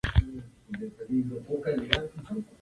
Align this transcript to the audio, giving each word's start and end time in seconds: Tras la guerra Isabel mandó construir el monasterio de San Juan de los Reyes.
Tras 0.03 0.23
la 0.23 0.31
guerra 0.31 0.45
Isabel 0.79 0.91
mandó 1.09 1.35
construir 1.45 1.75
el 1.75 1.77
monasterio 1.77 1.77
de 1.77 1.93
San 1.93 2.25
Juan 2.25 2.35
de 2.41 2.41
los 2.41 2.45
Reyes. 2.47 2.57